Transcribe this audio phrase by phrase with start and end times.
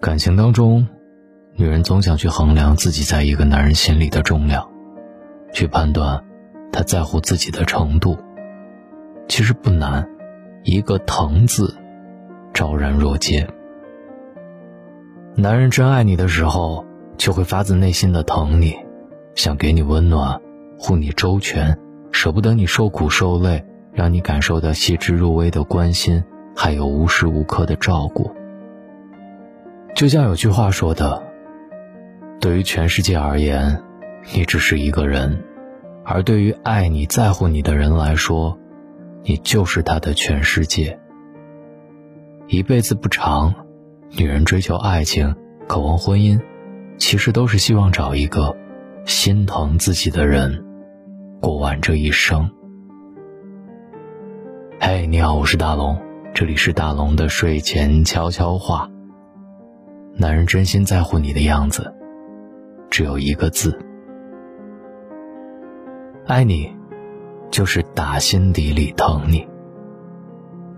[0.00, 0.88] 感情当中，
[1.52, 4.66] 女人总想去衡量自己在一个男人心里的重量，
[5.52, 6.24] 去判断
[6.72, 8.16] 他在乎自己的程度。
[9.28, 10.08] 其实不难，
[10.64, 11.76] 一个“疼”字，
[12.54, 13.46] 昭然若揭。
[15.34, 16.86] 男人真爱你的时候，
[17.18, 18.74] 就会发自内心的疼你，
[19.34, 20.40] 想给你温暖，
[20.78, 21.78] 护你周全，
[22.10, 23.62] 舍不得你受苦受累，
[23.92, 26.24] 让你感受到细致入微的关心，
[26.56, 28.34] 还有无时无刻的照顾。
[29.94, 31.22] 就像有句话说的
[32.40, 33.82] ：“对于全世界而言，
[34.34, 35.30] 你只是一个人；
[36.04, 38.58] 而对于爱你在乎你的人来说，
[39.24, 40.98] 你就是他的全世界。”
[42.48, 43.54] 一辈子不长，
[44.16, 45.36] 女人追求爱情、
[45.68, 46.40] 渴望婚姻，
[46.96, 48.56] 其实都是希望找一个
[49.04, 50.64] 心疼自己的人，
[51.40, 52.50] 过完这一生。
[54.80, 56.00] 嘿，你好，我是大龙，
[56.32, 58.90] 这里是大龙的睡前悄悄话。
[60.16, 61.94] 男人真心在乎你的样子，
[62.90, 63.78] 只有一个字：
[66.26, 66.70] 爱你，
[67.50, 69.48] 就是打心底里疼你。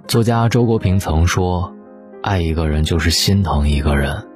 [0.07, 1.75] 作家周国平曾说
[2.23, 4.29] ：“爱一个人就是心疼一个人，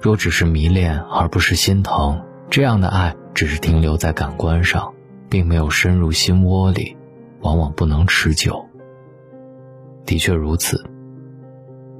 [0.00, 4.94] 若只是迷恋而不是心疼，这样的爱只是停留在感官上，
[5.28, 6.96] 并没有深入心窝里，
[7.40, 8.64] 往往不能持久。”
[10.06, 10.82] 的确如此。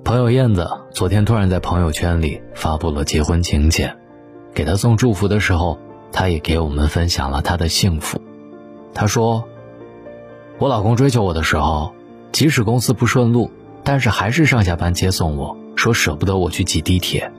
[0.07, 3.97] 朋友燕子昨天突然在朋友圈里发布了结婚请柬，
[4.55, 5.81] 给她送祝福的时候，
[6.13, 8.21] 她也给我们分享了她的幸福。
[8.95, 9.49] 她说
[10.61, 11.93] ：“我老公追求我的时候，
[12.31, 13.51] 即使公司不顺路，
[13.83, 17.33] 但是还是上下班接送我，说舍不得我去挤地铁。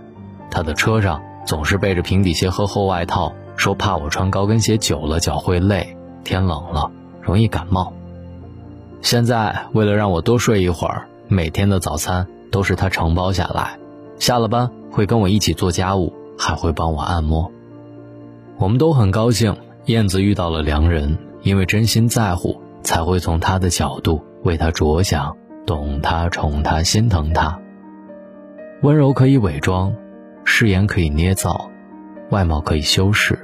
[0.51, 5.95] 他的车上总是背着平底鞋和厚外套，说怕我穿高跟鞋久了脚会累，
[6.25, 7.93] 天冷了容易感冒。
[9.01, 13.77] 现在为了让我多睡一会儿，每天的早餐。”都是他承包下来，
[14.19, 17.51] 下了班会跟我一起做家务，还会帮我按摩。
[18.57, 19.55] 我们都很高兴，
[19.85, 25.35] 燕子遇到了良人，因为真心在乎，才会从他的角度为他着想，
[25.65, 27.59] 懂他、宠他、心疼他。
[28.81, 29.93] 温柔可以伪装，
[30.43, 31.69] 誓言可以捏造，
[32.29, 33.37] 外貌可以修饰，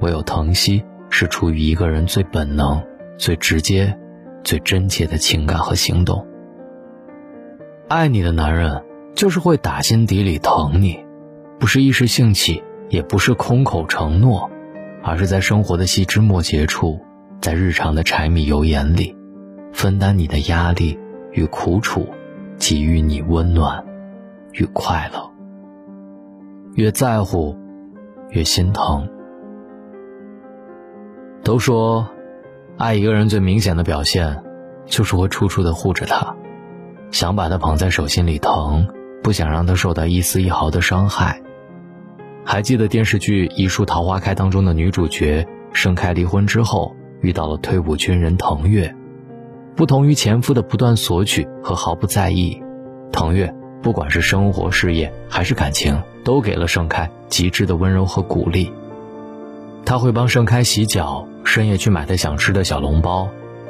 [0.00, 2.82] 唯有疼惜是出于一个人最本能、
[3.18, 3.96] 最直接、
[4.42, 6.26] 最真切的情感和行动。
[7.94, 8.82] 爱你的男人
[9.14, 10.98] 就是会打心底里疼你，
[11.60, 14.50] 不是一时兴起，也不是空口承诺，
[15.00, 16.98] 而是在生活的细枝末节处，
[17.40, 19.16] 在日常的柴米油盐里，
[19.72, 20.98] 分担你的压力
[21.30, 22.08] 与苦楚，
[22.58, 23.84] 给予你温暖
[24.54, 25.30] 与快乐。
[26.74, 27.56] 越在乎，
[28.30, 29.08] 越心疼。
[31.44, 32.08] 都说，
[32.76, 34.42] 爱一个人最明显的表现，
[34.84, 36.34] 就是会处处的护着他。
[37.14, 38.88] 想把他捧在手心里疼，
[39.22, 41.40] 不想让他受到一丝一毫的伤害。
[42.44, 48.92] 还记得电视剧《一树桃花开》当中的女主角盛开离婚之后，遇到了退伍军人腾越。
[49.76, 52.60] 不同于前夫的不断索取和毫不在意，
[53.12, 58.72] 腾越不管是生活、事业还是感情，都给了盛开极致的温柔和鼓励。
[59.84, 63.28] 他会帮盛开洗脚，深夜去买他想吃的小笼包。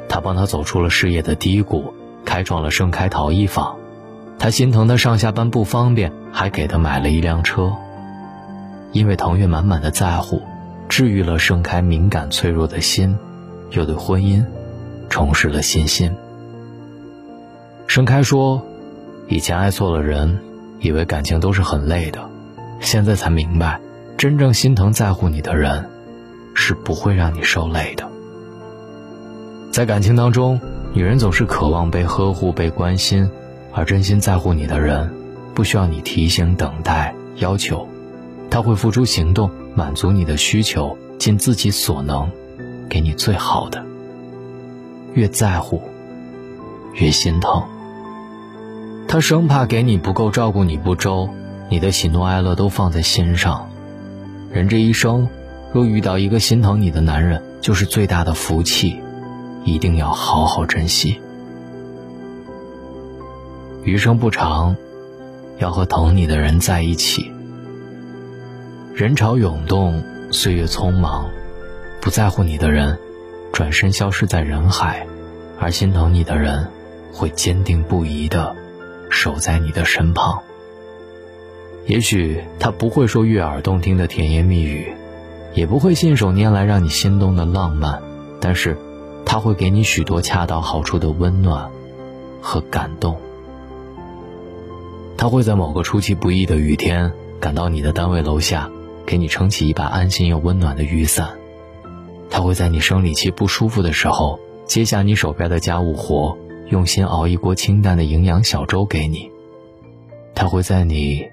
[0.09, 1.93] 他帮他走出了事业的低谷。
[2.25, 3.75] 开创了盛开陶艺坊，
[4.37, 7.71] 他心疼他上下班不方便，还给他买了一辆车。
[8.91, 10.41] 因为腾越满满的在乎，
[10.89, 13.17] 治愈了盛开敏感脆弱的心，
[13.71, 14.43] 又对婚姻
[15.09, 16.11] 重拾了信心。
[17.87, 18.65] 盛开说
[19.29, 20.39] ：“以前爱错了人，
[20.79, 22.19] 以为感情都是很累的，
[22.79, 23.79] 现在才明白，
[24.17, 25.89] 真正心疼在乎你的人，
[26.53, 28.05] 是不会让你受累的。
[29.71, 30.59] 在感情当中。”
[30.95, 33.29] 女人总是渴望被呵护、被关心，
[33.73, 35.13] 而真心在乎你的人，
[35.53, 37.85] 不需要你提醒、等待、要求，
[38.49, 42.31] 他会付出行动，满足你的需求，尽自己所能，
[42.87, 43.83] 给你最好的。
[45.15, 45.81] 越在乎，
[46.93, 47.61] 越心疼。
[49.09, 51.27] 他生怕给你不够，照顾你不周，
[51.69, 53.69] 你的喜怒哀乐都放在心上。
[54.49, 55.27] 人这一生，
[55.73, 59.01] 若遇到一个心疼你的男人，就是最大的福气。
[59.65, 61.19] 一定要好好珍惜。
[63.83, 64.77] 余生不长，
[65.57, 67.31] 要和疼你的人在一起。
[68.93, 70.01] 人潮涌动，
[70.31, 71.29] 岁月匆忙，
[71.99, 72.97] 不在乎你的人，
[73.51, 75.05] 转身消失在人海；
[75.59, 76.67] 而心疼你的人，
[77.11, 78.55] 会坚定不移的
[79.09, 80.41] 守在你的身旁。
[81.87, 84.93] 也许他不会说悦耳动听的甜言蜜语，
[85.53, 87.99] 也不会信手拈来让你心动的浪漫，
[88.39, 88.77] 但是。
[89.35, 91.69] 他会给你许多恰到好处的温暖
[92.41, 93.17] 和感动。
[95.17, 98.71] 他会在某个出其不意的雨天赶到你的单位楼下，
[99.05, 101.37] 给你撑起一把安心又温暖的雨伞。
[102.29, 106.37] 他会在你生理期不舒服的时候接下你手边的家务活，
[106.69, 109.29] 用心熬一锅清淡的营养小粥给你。
[110.33, 111.27] 他会在你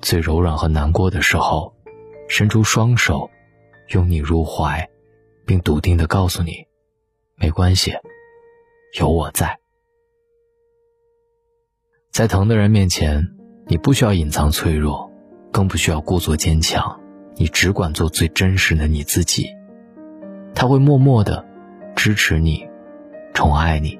[0.00, 1.72] 最柔软和难过的时候，
[2.28, 3.28] 伸出双手，
[3.88, 4.88] 拥你入怀，
[5.44, 6.52] 并笃定地告诉你
[7.40, 7.92] ：“没关系，
[8.98, 9.58] 有我在。”
[12.12, 13.26] 在疼的人面前，
[13.66, 15.10] 你不需要隐藏脆弱，
[15.50, 17.00] 更不需要故作坚强，
[17.36, 19.46] 你只管做最真实的你自己。
[20.54, 21.46] 他会默默的
[21.96, 22.68] 支持你，
[23.32, 23.98] 宠爱你，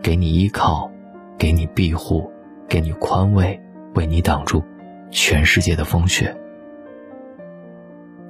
[0.00, 0.88] 给你依靠，
[1.36, 2.30] 给你庇护，
[2.68, 3.60] 给你宽慰，
[3.94, 4.62] 为你挡住
[5.10, 6.36] 全世界的风雪。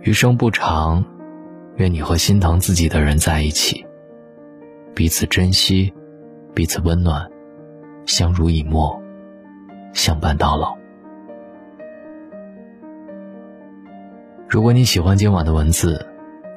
[0.01, 1.05] 余生不长，
[1.77, 3.85] 愿你和心疼自己的人在一起，
[4.99, 5.95] 彼此珍惜，
[6.57, 7.31] 彼此温暖，
[8.05, 9.01] 相濡以沫。
[9.93, 10.77] 相伴到老。
[14.49, 16.05] 如果你喜欢今晚的文字，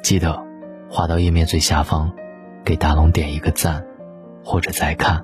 [0.02, 0.44] 记得
[0.90, 2.12] 划到页面最下方，
[2.66, 3.86] 给大龙点一个赞，
[4.44, 5.24] 或者再看。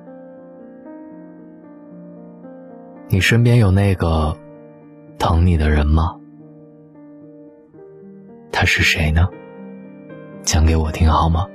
[3.08, 4.36] 你身边有那个
[5.18, 6.14] 疼你的人吗？
[8.52, 9.28] 他是谁呢？
[10.42, 11.48] 讲给我听好吗？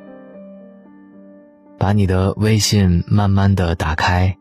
[1.83, 4.37] 把你的微信慢慢的打开。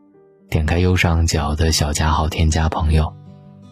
[0.49, 3.13] 点开右上角的小加号，添加朋友，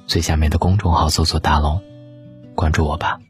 [0.05, 1.81] 最下面的公众号搜索“大龙”，
[2.53, 3.21] 关注我吧。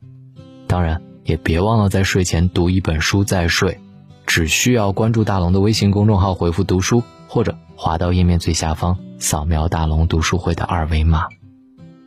[0.65, 3.79] 当然，也别忘了在睡前读一本书再睡。
[4.25, 11.27] 只需要关注大龙的微信公众号，回复“读书”或者滑到页面最下方，扫描大龙读书会的二维码。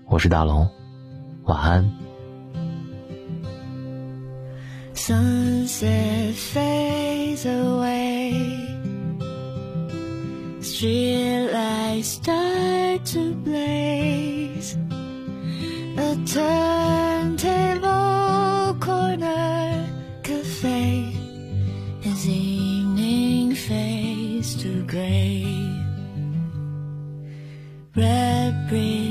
[0.09, 0.69] 我是大龙，
[1.45, 1.89] 晚安。
[10.61, 14.77] Streetlights start to blaze.
[15.97, 17.85] A turntable
[18.81, 19.87] corner
[20.25, 21.15] cafe
[22.05, 25.47] As evening fades to grey
[27.95, 29.04] Red brick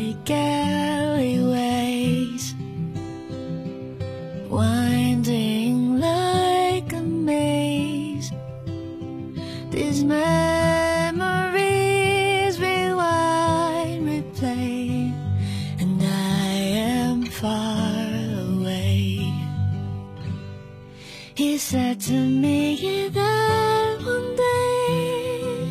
[22.54, 25.66] say that one day